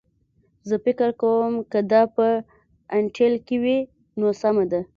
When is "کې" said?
3.45-3.55